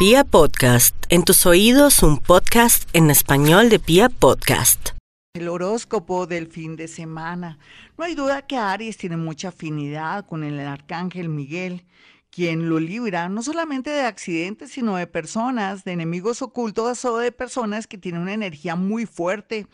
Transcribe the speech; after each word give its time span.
Pia 0.00 0.24
Podcast, 0.24 0.96
en 1.10 1.24
tus 1.24 1.44
oídos 1.44 2.02
un 2.02 2.16
podcast 2.16 2.88
en 2.94 3.10
español 3.10 3.68
de 3.68 3.78
Pia 3.78 4.08
Podcast. 4.08 4.92
El 5.34 5.46
horóscopo 5.46 6.26
del 6.26 6.46
fin 6.46 6.74
de 6.74 6.88
semana. 6.88 7.58
No 7.98 8.04
hay 8.04 8.14
duda 8.14 8.46
que 8.46 8.56
Aries 8.56 8.96
tiene 8.96 9.18
mucha 9.18 9.48
afinidad 9.48 10.24
con 10.24 10.42
el 10.42 10.58
arcángel 10.58 11.28
Miguel, 11.28 11.84
quien 12.30 12.70
lo 12.70 12.80
libra 12.80 13.28
no 13.28 13.42
solamente 13.42 13.90
de 13.90 14.00
accidentes, 14.00 14.70
sino 14.70 14.96
de 14.96 15.06
personas, 15.06 15.84
de 15.84 15.92
enemigos 15.92 16.40
ocultos 16.40 17.04
o 17.04 17.18
de 17.18 17.30
personas 17.30 17.86
que 17.86 17.98
tienen 17.98 18.22
una 18.22 18.32
energía 18.32 18.76
muy 18.76 19.04
fuerte 19.04 19.66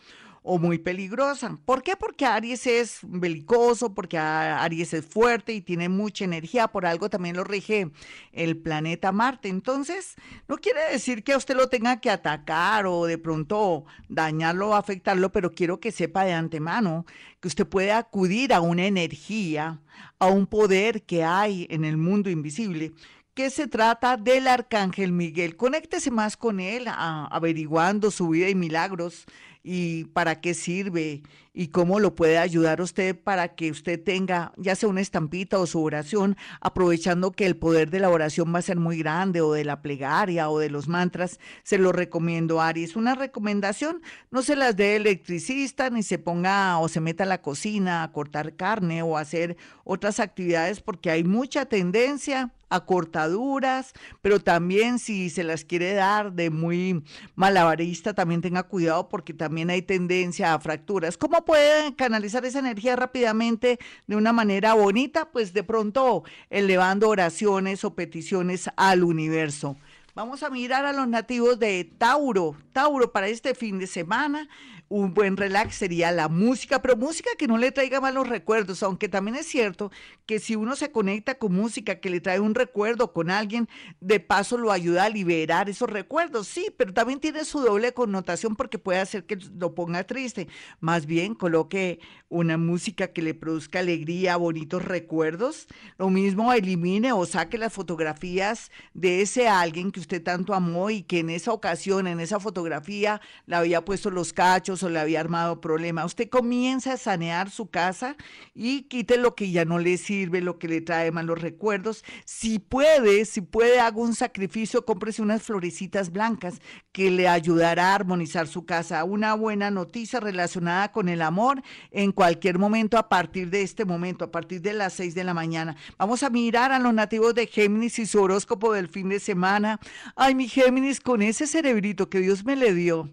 o 0.47 0.57
muy 0.57 0.77
peligrosa. 0.77 1.59
¿Por 1.65 1.83
qué? 1.83 1.97
Porque 1.97 2.25
Aries 2.25 2.65
es 2.67 2.99
belicoso, 3.03 3.93
porque 3.93 4.17
Aries 4.17 4.93
es 4.93 5.05
fuerte 5.05 5.53
y 5.53 5.61
tiene 5.61 5.89
mucha 5.89 6.23
energía, 6.23 6.69
por 6.69 6.85
algo 6.85 7.09
también 7.09 7.35
lo 7.35 7.43
rige 7.43 7.91
el 8.31 8.57
planeta 8.57 9.11
Marte. 9.11 9.49
Entonces, 9.49 10.15
no 10.47 10.55
quiere 10.55 10.79
decir 10.89 11.25
que 11.25 11.33
a 11.33 11.37
usted 11.37 11.55
lo 11.55 11.67
tenga 11.67 11.99
que 11.99 12.09
atacar 12.09 12.85
o 12.85 13.05
de 13.05 13.17
pronto 13.17 13.85
dañarlo 14.07 14.69
o 14.69 14.75
afectarlo, 14.75 15.33
pero 15.33 15.51
quiero 15.51 15.81
que 15.81 15.91
sepa 15.91 16.23
de 16.23 16.31
antemano 16.31 17.05
que 17.41 17.49
usted 17.49 17.67
puede 17.67 17.91
acudir 17.91 18.53
a 18.53 18.61
una 18.61 18.85
energía, 18.85 19.81
a 20.17 20.27
un 20.27 20.47
poder 20.47 21.03
que 21.03 21.25
hay 21.25 21.67
en 21.69 21.83
el 21.83 21.97
mundo 21.97 22.29
invisible 22.29 22.93
que 23.33 23.51
se 23.51 23.67
trata 23.67 24.17
del 24.17 24.47
arcángel 24.47 25.11
Miguel. 25.11 25.57
Conéctese 25.57 26.09
más 26.09 26.35
con 26.37 26.59
él, 26.59 26.85
averiguando 26.87 28.09
su 28.09 28.29
vida 28.29 28.49
y 28.49 28.55
milagros 28.55 29.25
y 29.69 30.05
para 30.05 30.39
qué 30.39 30.53
sirve 30.53 31.23
y 31.53 31.67
cómo 31.67 31.99
lo 31.99 32.15
puede 32.15 32.37
ayudar 32.37 32.79
usted 32.79 33.19
para 33.19 33.49
que 33.49 33.69
usted 33.69 34.01
tenga 34.01 34.53
ya 34.55 34.75
sea 34.75 34.87
una 34.87 35.01
estampita 35.01 35.59
o 35.59 35.67
su 35.67 35.83
oración, 35.83 36.37
aprovechando 36.61 37.33
que 37.33 37.45
el 37.45 37.57
poder 37.57 37.89
de 37.89 37.99
la 37.99 38.09
oración 38.09 38.53
va 38.55 38.59
a 38.59 38.61
ser 38.61 38.77
muy 38.77 38.97
grande 38.99 39.41
o 39.41 39.51
de 39.51 39.65
la 39.65 39.81
plegaria 39.81 40.49
o 40.49 40.57
de 40.57 40.69
los 40.69 40.87
mantras, 40.87 41.37
se 41.63 41.77
lo 41.77 41.91
recomiendo, 41.91 42.61
Aries. 42.61 42.95
Una 42.95 43.13
recomendación, 43.13 44.01
no 44.31 44.41
se 44.41 44.55
las 44.55 44.77
dé 44.77 44.95
electricista 44.95 45.89
ni 45.89 46.01
se 46.01 46.17
ponga 46.17 46.79
o 46.79 46.87
se 46.87 47.01
meta 47.01 47.25
a 47.25 47.27
la 47.27 47.41
cocina 47.41 48.03
a 48.03 48.11
cortar 48.13 48.55
carne 48.55 49.01
o 49.01 49.17
hacer 49.17 49.57
otras 49.83 50.21
actividades 50.21 50.79
porque 50.79 51.11
hay 51.11 51.25
mucha 51.25 51.65
tendencia 51.65 52.53
a 52.69 52.85
cortaduras, 52.85 53.93
pero 54.21 54.39
también 54.39 54.99
si 54.99 55.29
se 55.29 55.43
las 55.43 55.63
quiere 55.63 55.93
dar 55.93 56.33
de 56.33 56.49
muy 56.49 57.03
malabarista, 57.35 58.13
también 58.13 58.41
tenga 58.41 58.63
cuidado 58.63 59.09
porque 59.09 59.33
también 59.33 59.69
hay 59.69 59.81
tendencia 59.81 60.53
a 60.53 60.59
fracturas. 60.59 61.17
¿Cómo 61.17 61.45
puede 61.45 61.95
canalizar 61.95 62.45
esa 62.45 62.59
energía 62.59 62.95
rápidamente 62.95 63.79
de 64.07 64.15
una 64.15 64.33
manera 64.33 64.73
bonita? 64.73 65.31
Pues 65.31 65.53
de 65.53 65.63
pronto 65.63 66.23
elevando 66.49 67.09
oraciones 67.09 67.83
o 67.83 67.95
peticiones 67.95 68.69
al 68.75 69.03
universo. 69.03 69.77
Vamos 70.17 70.41
a 70.41 70.49
mirar 70.49 70.83
a 70.85 70.93
los 70.93 71.07
nativos 71.07 71.59
de 71.59 71.83
Tauro. 71.83 72.55
Tauro 72.73 73.11
para 73.11 73.27
este 73.27 73.53
fin 73.53 73.77
de 73.77 73.85
semana 73.85 74.49
un 74.89 75.13
buen 75.13 75.37
relax 75.37 75.75
sería 75.75 76.11
la 76.11 76.29
música, 76.29 76.81
pero 76.81 76.95
música 76.95 77.29
que 77.37 77.47
no 77.47 77.57
le 77.57 77.71
traiga 77.71 77.99
malos 77.99 78.27
recuerdos, 78.27 78.83
aunque 78.83 79.09
también 79.09 79.35
es 79.35 79.45
cierto 79.45 79.91
que 80.25 80.39
si 80.39 80.55
uno 80.55 80.75
se 80.75 80.91
conecta 80.91 81.35
con 81.35 81.53
música 81.53 81.99
que 81.99 82.09
le 82.09 82.21
trae 82.21 82.39
un 82.39 82.55
recuerdo 82.55 83.11
con 83.11 83.29
alguien, 83.29 83.67
de 83.99 84.19
paso 84.19 84.57
lo 84.57 84.71
ayuda 84.71 85.05
a 85.05 85.09
liberar 85.09 85.69
esos 85.69 85.89
recuerdos, 85.89 86.47
sí, 86.47 86.71
pero 86.77 86.93
también 86.93 87.19
tiene 87.19 87.43
su 87.45 87.59
doble 87.59 87.93
connotación 87.93 88.55
porque 88.55 88.79
puede 88.79 88.99
hacer 88.99 89.25
que 89.25 89.37
lo 89.57 89.75
ponga 89.75 90.05
triste. 90.05 90.47
Más 90.79 91.05
bien 91.05 91.35
coloque 91.35 91.99
una 92.29 92.57
música 92.57 93.07
que 93.07 93.21
le 93.21 93.33
produzca 93.33 93.79
alegría, 93.79 94.37
bonitos 94.37 94.83
recuerdos. 94.83 95.67
Lo 95.97 96.09
mismo 96.09 96.53
elimine 96.53 97.11
o 97.13 97.25
saque 97.25 97.57
las 97.57 97.73
fotografías 97.73 98.71
de 98.93 99.21
ese 99.21 99.47
alguien 99.47 99.91
que 99.91 99.99
usted 99.99 100.23
tanto 100.23 100.53
amó 100.53 100.89
y 100.89 101.03
que 101.03 101.19
en 101.19 101.29
esa 101.29 101.51
ocasión, 101.51 102.07
en 102.07 102.19
esa 102.19 102.39
fotografía, 102.39 103.21
le 103.45 103.55
había 103.55 103.83
puesto 103.83 104.09
los 104.09 104.33
cachos 104.33 104.76
o 104.83 104.89
le 104.89 104.99
había 104.99 105.19
armado 105.19 105.61
problema. 105.61 106.05
Usted 106.05 106.29
comienza 106.29 106.93
a 106.93 106.97
sanear 106.97 107.49
su 107.49 107.69
casa 107.69 108.15
y 108.53 108.83
quite 108.83 109.17
lo 109.17 109.35
que 109.35 109.51
ya 109.51 109.65
no 109.65 109.79
le 109.79 109.97
sirve, 109.97 110.41
lo 110.41 110.59
que 110.59 110.67
le 110.67 110.81
trae 110.81 111.11
malos 111.11 111.41
recuerdos. 111.41 112.03
Si 112.25 112.59
puede, 112.59 113.25
si 113.25 113.41
puede, 113.41 113.79
haga 113.79 113.97
un 113.97 114.15
sacrificio, 114.15 114.85
cómprese 114.85 115.21
unas 115.21 115.43
florecitas 115.43 116.11
blancas 116.11 116.61
que 116.91 117.11
le 117.11 117.27
ayudará 117.27 117.91
a 117.91 117.95
armonizar 117.95 118.47
su 118.47 118.65
casa. 118.65 119.03
Una 119.03 119.33
buena 119.33 119.71
noticia 119.71 120.19
relacionada 120.19 120.91
con 120.91 121.09
el 121.09 121.21
amor 121.21 121.61
en 121.91 122.11
cualquier 122.11 122.59
momento 122.59 122.97
a 122.97 123.09
partir 123.09 123.49
de 123.49 123.61
este 123.61 123.85
momento, 123.85 124.25
a 124.25 124.31
partir 124.31 124.61
de 124.61 124.73
las 124.73 124.93
seis 124.93 125.15
de 125.15 125.23
la 125.23 125.33
mañana. 125.33 125.75
Vamos 125.97 126.23
a 126.23 126.29
mirar 126.29 126.71
a 126.71 126.79
los 126.79 126.93
nativos 126.93 127.33
de 127.33 127.47
Géminis 127.47 127.99
y 127.99 128.05
su 128.05 128.21
horóscopo 128.21 128.73
del 128.73 128.87
fin 128.87 129.09
de 129.09 129.19
semana. 129.19 129.79
Ay, 130.15 130.35
mi 130.35 130.47
Géminis, 130.47 130.99
con 130.99 131.21
ese 131.21 131.47
cerebrito 131.47 132.09
que 132.09 132.19
Dios 132.19 132.43
me 132.45 132.55
le 132.55 132.73
dio 132.73 133.09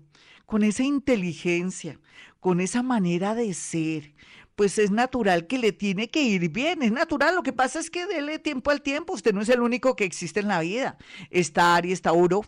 con 0.47 0.62
esa 0.62 0.82
inteligencia, 0.82 2.00
con 2.41 2.60
esa 2.60 2.82
manera 2.82 3.34
de 3.34 3.55
ser, 3.55 4.15
pues 4.56 4.78
es 4.78 4.91
natural 4.91 5.47
que 5.47 5.59
le 5.59 5.72
tiene 5.72 6.09
que 6.10 6.22
ir 6.22 6.49
bien, 6.50 6.82
es 6.82 6.93
natural. 6.93 7.34
Lo 7.34 7.43
que 7.43 7.53
pasa 7.53 7.81
es 7.81 7.91
que 7.91 8.06
dele 8.06 8.38
tiempo 8.38 8.71
al 8.71 8.82
tiempo. 8.82 9.15
Usted 9.15 9.34
no 9.34 9.43
es 9.43 9.49
el 9.49 9.60
único 9.60 9.97
que 9.97 10.05
existe 10.05 10.41
en 10.41 10.49
la 10.49 10.60
vida. 10.60 10.97
Está 11.31 11.75
Aries, 11.75 11.94
está 11.94 12.12
Uro, 12.12 12.43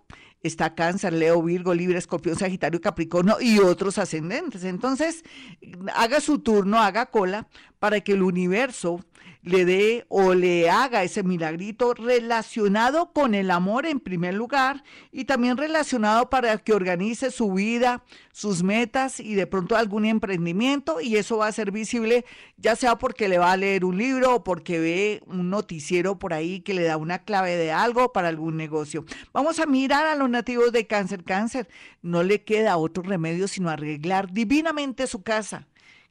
está 0.46 0.74
Cáncer, 0.74 1.12
Leo, 1.12 1.42
Virgo, 1.42 1.74
Libra, 1.74 1.98
Escorpión, 1.98 2.36
Sagitario, 2.36 2.80
Capricornio 2.80 3.36
y 3.40 3.58
otros 3.58 3.98
ascendentes. 3.98 4.64
Entonces, 4.64 5.24
haga 5.94 6.20
su 6.20 6.38
turno, 6.38 6.80
haga 6.80 7.06
cola 7.06 7.48
para 7.78 8.00
que 8.00 8.12
el 8.12 8.22
universo 8.22 9.00
le 9.46 9.64
dé 9.64 10.04
o 10.08 10.34
le 10.34 10.68
haga 10.68 11.04
ese 11.04 11.22
milagrito 11.22 11.94
relacionado 11.94 13.12
con 13.12 13.32
el 13.32 13.52
amor 13.52 13.86
en 13.86 14.00
primer 14.00 14.34
lugar 14.34 14.82
y 15.12 15.24
también 15.24 15.56
relacionado 15.56 16.28
para 16.28 16.58
que 16.58 16.72
organice 16.72 17.30
su 17.30 17.52
vida, 17.52 18.02
sus 18.32 18.64
metas 18.64 19.20
y 19.20 19.36
de 19.36 19.46
pronto 19.46 19.76
algún 19.76 20.04
emprendimiento 20.04 21.00
y 21.00 21.14
eso 21.16 21.38
va 21.38 21.46
a 21.46 21.52
ser 21.52 21.70
visible 21.70 22.24
ya 22.56 22.74
sea 22.74 22.98
porque 22.98 23.28
le 23.28 23.38
va 23.38 23.52
a 23.52 23.56
leer 23.56 23.84
un 23.84 23.96
libro 23.96 24.34
o 24.34 24.44
porque 24.44 24.80
ve 24.80 25.22
un 25.26 25.48
noticiero 25.48 26.18
por 26.18 26.34
ahí 26.34 26.60
que 26.60 26.74
le 26.74 26.82
da 26.82 26.96
una 26.96 27.20
clave 27.20 27.56
de 27.56 27.70
algo 27.70 28.12
para 28.12 28.26
algún 28.26 28.56
negocio. 28.56 29.04
Vamos 29.32 29.60
a 29.60 29.66
mirar 29.66 30.06
a 30.06 30.16
los 30.16 30.28
nativos 30.36 30.72
de 30.72 30.86
cáncer. 30.86 31.24
Cáncer, 31.24 31.68
no 32.02 32.22
le 32.22 32.44
queda 32.44 32.76
otro 32.76 33.02
remedio 33.02 33.48
sino 33.48 33.70
arreglar 33.70 34.32
divinamente 34.32 35.06
su 35.06 35.22
casa 35.22 35.66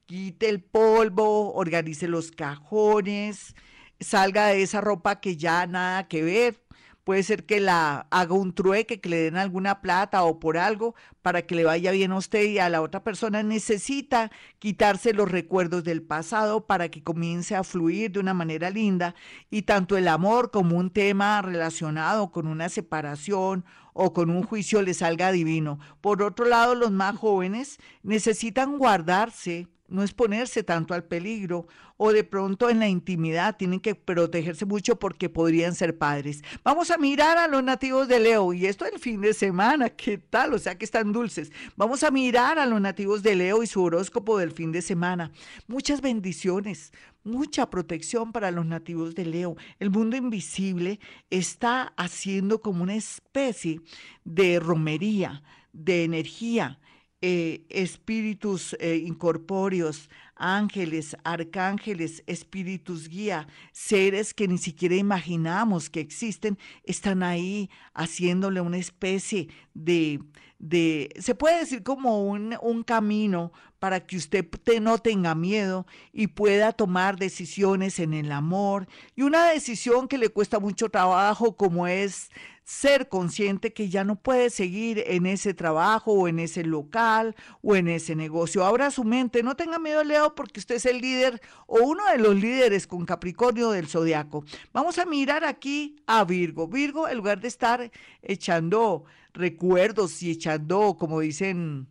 quite 0.06 0.50
el 0.50 0.62
polvo, 0.62 1.54
organice 1.54 2.08
los 2.08 2.32
cajones, 2.32 3.56
salga 4.00 4.48
de 4.48 4.62
esa 4.62 4.82
ropa 4.82 5.20
que 5.20 5.38
ya 5.38 5.68
nada 5.68 6.08
que 6.08 6.24
ver. 6.24 6.65
Puede 7.06 7.22
ser 7.22 7.46
que 7.46 7.60
la 7.60 8.08
haga 8.10 8.34
un 8.34 8.56
trueque, 8.56 9.00
que 9.00 9.10
le 9.10 9.18
den 9.18 9.38
alguna 9.38 9.80
plata 9.80 10.24
o 10.24 10.40
por 10.40 10.58
algo 10.58 10.96
para 11.22 11.44
que 11.44 11.54
le 11.54 11.64
vaya 11.64 11.92
bien 11.92 12.12
a 12.12 12.18
usted 12.18 12.46
y 12.46 12.58
a 12.58 12.68
la 12.68 12.82
otra 12.82 13.04
persona. 13.04 13.44
Necesita 13.44 14.32
quitarse 14.58 15.14
los 15.14 15.30
recuerdos 15.30 15.84
del 15.84 16.02
pasado 16.02 16.66
para 16.66 16.90
que 16.90 17.04
comience 17.04 17.56
a 17.56 17.64
fluir 17.64 18.12
de 18.12 18.20
una 18.20 18.34
manera 18.34 18.72
linda 18.72 19.14
y 19.52 19.62
tanto 19.62 19.98
el 19.98 20.08
amor 20.08 20.50
como 20.50 20.78
un 20.78 20.90
tema 20.90 21.44
relacionado 21.44 22.32
con 22.32 22.48
una 22.48 22.70
separación 22.70 23.66
o 23.94 24.12
con 24.12 24.32
un 24.32 24.42
juicio 24.42 24.82
le 24.82 24.96
salga 24.96 25.32
divino. 25.32 25.78
Por 26.02 26.24
otro 26.24 26.46
lado, 26.46 26.74
los 26.74 26.90
más 26.90 27.16
jóvenes 27.16 27.78
necesitan 28.02 28.80
guardarse 28.80 29.68
no 29.96 30.04
exponerse 30.04 30.64
tanto 30.64 30.94
al 30.94 31.06
peligro 31.06 31.68
o 31.98 32.12
de 32.12 32.24
pronto 32.24 32.70
en 32.70 32.80
la 32.80 32.88
intimidad 32.88 33.56
tienen 33.58 33.80
que 33.80 33.96
protegerse 33.96 34.66
mucho 34.66 35.00
porque 35.00 35.30
podrían 35.30 35.74
ser 35.74 35.98
padres. 35.98 36.44
Vamos 36.64 36.92
a 36.92 36.98
mirar 36.98 37.38
a 37.38 37.48
los 37.48 37.64
nativos 37.64 38.08
de 38.08 38.20
Leo 38.20 38.54
y 38.54 38.66
esto 38.66 38.86
el 38.86 39.00
fin 39.00 39.22
de 39.22 39.34
semana, 39.34 39.90
¿qué 39.90 40.18
tal? 40.18 40.54
O 40.54 40.60
sea 40.60 40.78
que 40.78 40.86
están 40.86 41.12
dulces. 41.12 41.52
Vamos 41.76 42.04
a 42.04 42.12
mirar 42.12 42.60
a 42.60 42.66
los 42.66 42.82
nativos 42.82 43.24
de 43.24 43.36
Leo 43.36 43.64
y 43.64 43.68
su 43.68 43.82
horóscopo 43.82 44.38
del 44.38 44.52
fin 44.52 44.72
de 44.72 44.82
semana. 44.82 45.32
Muchas 45.68 46.02
bendiciones, 46.02 46.92
mucha 47.24 47.70
protección 47.70 48.32
para 48.32 48.52
los 48.52 48.66
nativos 48.66 49.16
de 49.16 49.26
Leo. 49.26 49.56
El 49.80 49.90
mundo 49.90 50.18
invisible 50.18 51.00
está 51.30 51.94
haciendo 51.98 52.62
como 52.62 52.84
una 52.84 52.96
especie 52.96 53.82
de 54.26 54.60
romería, 54.60 55.42
de 55.72 56.04
energía 56.04 56.80
eh, 57.22 57.66
espíritus 57.70 58.76
eh, 58.80 58.98
incorpóreos, 58.98 60.10
ángeles, 60.36 61.16
arcángeles, 61.24 62.24
espíritus 62.28 63.08
guía, 63.08 63.48
seres 63.72 64.34
que 64.34 64.48
ni 64.48 64.58
siquiera 64.58 64.96
imaginamos 64.96 65.90
que 65.90 66.02
existen, 66.02 66.58
están 66.84 67.24
ahí 67.24 67.70
haciéndole 67.94 68.62
una 68.62 68.78
especie 68.78 69.48
de, 69.74 70.20
de 70.60 71.10
se 71.20 71.36
puede 71.36 71.60
decir 71.60 71.84
como 71.84 72.26
un, 72.26 72.58
un 72.62 72.84
camino 72.84 73.52
para 73.80 74.00
que 74.06 74.18
usted 74.18 74.48
no 74.82 74.98
tenga 74.98 75.36
miedo 75.36 75.86
y 76.12 76.28
pueda 76.28 76.74
tomar 76.74 77.18
decisiones 77.18 78.00
en 78.00 78.14
el 78.14 78.32
amor. 78.32 78.88
Y 79.16 79.22
una 79.22 79.52
decisión 79.52 80.08
que 80.08 80.18
le 80.18 80.30
cuesta 80.30 80.60
mucho 80.60 80.90
trabajo 80.90 81.56
como 81.56 81.88
es 81.88 82.32
ser 82.66 83.10
consciente 83.10 83.74
que 83.74 83.90
ya 83.90 84.04
no 84.04 84.16
puede 84.16 84.50
seguir 84.50 85.04
en 85.06 85.28
ese 85.28 85.54
trabajo 85.54 86.12
o 86.12 86.28
en 86.28 86.40
ese 86.40 86.64
local 86.64 87.36
o 87.62 87.76
en 87.76 87.88
ese 87.88 88.16
negocio. 88.16 88.66
Abra 88.66 88.90
su 88.90 89.04
mente, 89.04 89.44
no 89.44 89.56
tenga 89.56 89.78
miedo, 89.78 90.04
Leo, 90.04 90.34
porque 90.34 90.60
usted 90.60 90.76
es 90.76 90.86
el 90.88 90.98
líder 90.98 91.40
o 91.68 91.78
uno 91.84 92.04
de 92.12 92.18
los 92.18 92.36
líderes 92.36 92.88
con 92.88 93.06
Capricornio 93.06 93.70
del 93.70 93.88
zodiaco. 93.88 94.44
Vamos 94.74 94.98
a 94.98 95.06
mirar 95.06 95.46
aquí 95.46 95.96
a 96.08 96.24
Virgo. 96.26 96.68
Virgo, 96.68 97.08
en 97.08 97.18
lugar 97.18 97.40
de 97.40 97.48
estar 97.48 97.92
echando 98.24 99.06
recuerdos 99.34 100.24
y 100.24 100.32
echando, 100.32 100.98
como 100.98 101.20
dicen, 101.20 101.88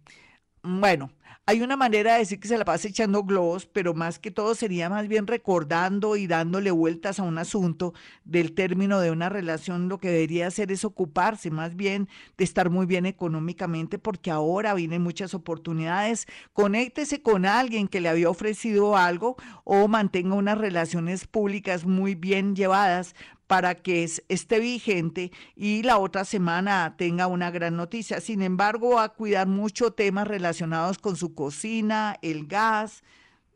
bueno, 0.63 1.13
hay 1.47 1.61
una 1.61 1.77
manera 1.77 2.15
de 2.15 2.21
decir 2.21 2.41
que 2.41 2.49
se 2.49 2.57
la 2.57 2.65
pasa 2.65 2.89
echando 2.89 3.23
globos, 3.23 3.67
pero 3.67 3.93
más 3.93 4.19
que 4.19 4.31
todo 4.31 4.55
sería 4.55 4.89
más 4.89 5.09
bien 5.09 5.27
recordando 5.27 6.17
y 6.17 6.27
dándole 6.27 6.71
vueltas 6.71 7.21
a 7.21 7.23
un 7.23 7.37
asunto 7.37 7.93
del 8.25 8.53
término 8.53 8.99
de 8.99 9.11
una 9.11 9.29
relación. 9.29 9.91
Lo 9.91 9.99
que 9.99 10.09
debería 10.09 10.47
hacer 10.47 10.73
es 10.73 10.87
ocuparse 10.87 11.51
más 11.51 11.77
bien 11.77 12.09
de 12.39 12.45
estar 12.45 12.71
muy 12.71 12.87
bien 12.87 13.05
económicamente, 13.05 13.99
porque 13.99 14.31
ahora 14.31 14.73
vienen 14.73 15.03
muchas 15.03 15.35
oportunidades. 15.35 16.27
Conéctese 16.55 17.21
con 17.21 17.45
alguien 17.45 17.89
que 17.89 18.01
le 18.01 18.09
había 18.09 18.31
ofrecido 18.31 18.97
algo 18.97 19.37
o 19.65 19.87
mantenga 19.87 20.37
unas 20.37 20.57
relaciones 20.57 21.27
públicas 21.27 21.85
muy 21.85 22.15
bien 22.15 22.57
llevadas 22.57 23.15
para 23.47 23.75
que 23.75 24.09
esté 24.29 24.59
vigente 24.59 25.33
y 25.55 25.83
la 25.83 25.99
otra 25.99 26.25
semana 26.25 26.95
tenga 26.97 27.27
una 27.27 27.51
gran 27.51 27.77
noticia. 27.77 28.21
Sin 28.21 28.43
embargo, 28.43 28.99
a 28.99 29.11
cuidar 29.11 29.47
mucho 29.47 29.93
temas 29.93 30.27
relacionados 30.27 30.99
con 30.99 31.17
su 31.17 31.35
cocina, 31.35 32.17
el 32.23 32.47
gas, 32.47 33.03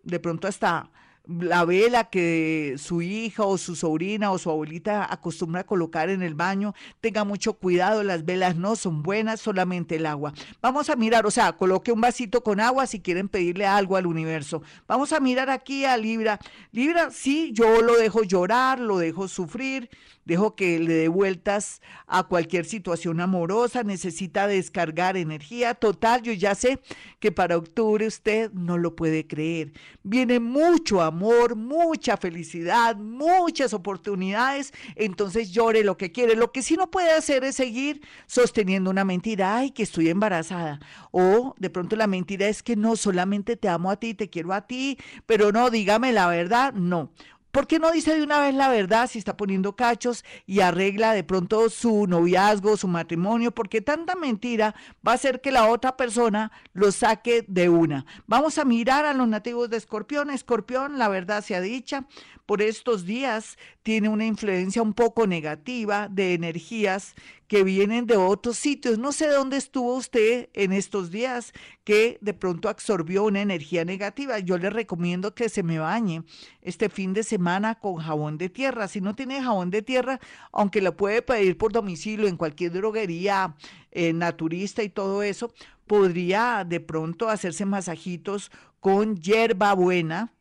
de 0.02 0.20
pronto 0.20 0.48
hasta 0.48 0.90
la 1.28 1.64
vela 1.66 2.04
que 2.04 2.76
su 2.78 3.02
hija 3.02 3.44
o 3.44 3.58
su 3.58 3.76
sobrina 3.76 4.32
o 4.32 4.38
su 4.38 4.50
abuelita 4.50 5.06
acostumbra 5.12 5.60
a 5.60 5.66
colocar 5.66 6.08
en 6.08 6.22
el 6.22 6.34
baño, 6.34 6.74
tenga 7.00 7.24
mucho 7.24 7.52
cuidado, 7.52 8.02
las 8.02 8.24
velas 8.24 8.56
no 8.56 8.76
son 8.76 9.02
buenas, 9.02 9.40
solamente 9.40 9.96
el 9.96 10.06
agua. 10.06 10.32
Vamos 10.62 10.88
a 10.88 10.96
mirar, 10.96 11.26
o 11.26 11.30
sea, 11.30 11.52
coloque 11.52 11.92
un 11.92 12.00
vasito 12.00 12.42
con 12.42 12.60
agua 12.60 12.86
si 12.86 13.00
quieren 13.00 13.28
pedirle 13.28 13.66
algo 13.66 13.96
al 13.96 14.06
universo. 14.06 14.62
Vamos 14.86 15.12
a 15.12 15.20
mirar 15.20 15.50
aquí 15.50 15.84
a 15.84 15.96
Libra. 15.98 16.38
Libra, 16.72 17.10
sí, 17.10 17.50
yo 17.52 17.82
lo 17.82 17.96
dejo 17.96 18.22
llorar, 18.22 18.80
lo 18.80 18.98
dejo 18.98 19.28
sufrir, 19.28 19.90
dejo 20.28 20.54
que 20.54 20.78
le 20.78 20.92
dé 20.92 21.08
vueltas 21.08 21.80
a 22.06 22.24
cualquier 22.24 22.66
situación 22.66 23.18
amorosa, 23.18 23.82
necesita 23.82 24.46
descargar 24.46 25.16
energía. 25.16 25.72
Total, 25.72 26.22
yo 26.22 26.34
ya 26.34 26.54
sé 26.54 26.80
que 27.18 27.32
para 27.32 27.56
octubre 27.56 28.06
usted 28.06 28.52
no 28.52 28.76
lo 28.76 28.94
puede 28.94 29.26
creer. 29.26 29.72
Viene 30.02 30.38
mucho 30.38 31.00
amor, 31.00 31.56
mucha 31.56 32.18
felicidad, 32.18 32.94
muchas 32.96 33.72
oportunidades, 33.72 34.74
entonces 34.96 35.50
llore 35.50 35.82
lo 35.82 35.96
que 35.96 36.12
quiere. 36.12 36.36
Lo 36.36 36.52
que 36.52 36.62
sí 36.62 36.76
no 36.76 36.90
puede 36.90 37.10
hacer 37.10 37.42
es 37.44 37.56
seguir 37.56 38.02
sosteniendo 38.26 38.90
una 38.90 39.06
mentira, 39.06 39.56
ay, 39.56 39.70
que 39.70 39.82
estoy 39.82 40.10
embarazada. 40.10 40.78
O 41.10 41.54
de 41.58 41.70
pronto 41.70 41.96
la 41.96 42.06
mentira 42.06 42.48
es 42.48 42.62
que 42.62 42.76
no, 42.76 42.96
solamente 42.96 43.56
te 43.56 43.68
amo 43.70 43.90
a 43.90 43.96
ti, 43.96 44.12
te 44.12 44.28
quiero 44.28 44.52
a 44.52 44.66
ti, 44.66 44.98
pero 45.24 45.52
no, 45.52 45.70
dígame 45.70 46.12
la 46.12 46.26
verdad, 46.26 46.74
no. 46.74 47.12
¿Por 47.50 47.66
qué 47.66 47.78
no 47.78 47.90
dice 47.90 48.14
de 48.14 48.22
una 48.22 48.40
vez 48.40 48.54
la 48.54 48.68
verdad 48.68 49.08
si 49.08 49.18
está 49.18 49.36
poniendo 49.36 49.74
cachos 49.74 50.24
y 50.46 50.60
arregla 50.60 51.14
de 51.14 51.24
pronto 51.24 51.70
su 51.70 52.06
noviazgo, 52.06 52.76
su 52.76 52.88
matrimonio? 52.88 53.52
Porque 53.52 53.80
tanta 53.80 54.14
mentira 54.14 54.74
va 55.06 55.12
a 55.12 55.14
hacer 55.14 55.40
que 55.40 55.50
la 55.50 55.66
otra 55.68 55.96
persona 55.96 56.52
lo 56.74 56.92
saque 56.92 57.44
de 57.48 57.70
una. 57.70 58.04
Vamos 58.26 58.58
a 58.58 58.64
mirar 58.64 59.06
a 59.06 59.14
los 59.14 59.28
nativos 59.28 59.70
de 59.70 59.78
Escorpión. 59.78 60.30
Escorpión, 60.30 60.98
la 60.98 61.08
verdad 61.08 61.42
sea 61.42 61.62
dicha, 61.62 62.06
por 62.44 62.62
estos 62.62 63.06
días 63.06 63.56
tiene 63.82 64.08
una 64.08 64.26
influencia 64.26 64.82
un 64.82 64.92
poco 64.92 65.26
negativa 65.26 66.08
de 66.08 66.34
energías 66.34 67.14
que 67.48 67.64
vienen 67.64 68.06
de 68.06 68.16
otros 68.16 68.58
sitios. 68.58 68.98
No 68.98 69.10
sé 69.10 69.28
dónde 69.28 69.56
estuvo 69.56 69.94
usted 69.94 70.50
en 70.52 70.72
estos 70.72 71.10
días 71.10 71.52
que 71.82 72.18
de 72.20 72.34
pronto 72.34 72.68
absorbió 72.68 73.24
una 73.24 73.40
energía 73.40 73.86
negativa. 73.86 74.38
Yo 74.38 74.58
le 74.58 74.68
recomiendo 74.68 75.34
que 75.34 75.48
se 75.48 75.62
me 75.62 75.78
bañe 75.78 76.22
este 76.60 76.90
fin 76.90 77.14
de 77.14 77.22
semana 77.24 77.76
con 77.76 77.96
jabón 77.96 78.36
de 78.36 78.50
tierra. 78.50 78.86
Si 78.86 79.00
no 79.00 79.14
tiene 79.14 79.42
jabón 79.42 79.70
de 79.70 79.80
tierra, 79.80 80.20
aunque 80.52 80.82
lo 80.82 80.96
puede 80.96 81.22
pedir 81.22 81.56
por 81.56 81.72
domicilio 81.72 82.28
en 82.28 82.36
cualquier 82.36 82.72
droguería 82.72 83.56
eh, 83.92 84.12
naturista 84.12 84.82
y 84.82 84.90
todo 84.90 85.22
eso, 85.22 85.52
podría 85.86 86.66
de 86.68 86.80
pronto 86.80 87.30
hacerse 87.30 87.64
masajitos 87.64 88.52
con 88.78 89.16
hierba 89.16 89.72
buena 89.72 90.34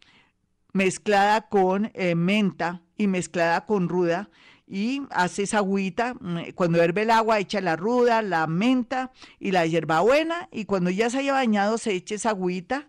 mezclada 0.74 1.48
con 1.48 1.90
eh, 1.94 2.16
menta 2.16 2.82
y 2.98 3.08
mezclada 3.08 3.66
con 3.66 3.88
ruda 3.88 4.30
y 4.68 5.02
hace 5.12 5.44
esa 5.44 5.60
agüita, 5.60 6.16
mm, 6.20 6.52
cuando 6.54 6.82
herve 6.82 7.04
el 7.04 7.12
agua 7.12 7.40
echa 7.40 7.62
la 7.62 7.78
ruda, 7.78 8.22
la 8.22 8.48
menta 8.48 9.12
y 9.40 9.52
la 9.52 9.66
hierbabuena 9.66 10.50
y 10.52 10.66
cuando 10.66 10.90
ya 10.90 11.10
se 11.10 11.20
haya 11.20 11.34
bañado 11.34 11.78
se 11.78 11.94
echa 11.94 12.16
esa 12.16 12.32
agüita 12.32 12.88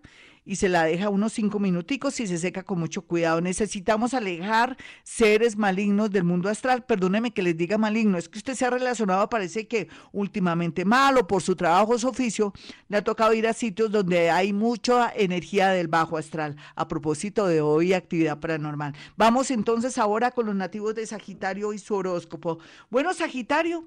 y 0.48 0.56
se 0.56 0.70
la 0.70 0.84
deja 0.84 1.10
unos 1.10 1.34
cinco 1.34 1.58
minuticos 1.58 2.18
y 2.20 2.26
se 2.26 2.38
seca 2.38 2.62
con 2.62 2.80
mucho 2.80 3.02
cuidado. 3.02 3.42
Necesitamos 3.42 4.14
alejar 4.14 4.78
seres 5.02 5.58
malignos 5.58 6.10
del 6.10 6.24
mundo 6.24 6.48
astral. 6.48 6.86
Perdóneme 6.86 7.32
que 7.32 7.42
les 7.42 7.54
diga 7.54 7.76
maligno, 7.76 8.16
es 8.16 8.30
que 8.30 8.38
usted 8.38 8.54
se 8.54 8.64
ha 8.64 8.70
relacionado, 8.70 9.28
parece 9.28 9.68
que 9.68 9.88
últimamente 10.10 10.86
malo 10.86 11.26
por 11.26 11.42
su 11.42 11.54
trabajo 11.54 11.92
o 11.92 11.98
su 11.98 12.08
oficio, 12.08 12.54
le 12.88 12.96
ha 12.96 13.04
tocado 13.04 13.34
ir 13.34 13.46
a 13.46 13.52
sitios 13.52 13.90
donde 13.90 14.30
hay 14.30 14.54
mucha 14.54 15.12
energía 15.14 15.68
del 15.68 15.88
bajo 15.88 16.16
astral. 16.16 16.56
A 16.74 16.88
propósito 16.88 17.46
de 17.46 17.60
hoy, 17.60 17.92
actividad 17.92 18.40
paranormal. 18.40 18.94
Vamos 19.18 19.50
entonces 19.50 19.98
ahora 19.98 20.30
con 20.30 20.46
los 20.46 20.56
nativos 20.56 20.94
de 20.94 21.06
Sagitario 21.06 21.74
y 21.74 21.78
su 21.78 21.94
horóscopo. 21.94 22.58
Bueno, 22.88 23.12
Sagitario, 23.12 23.86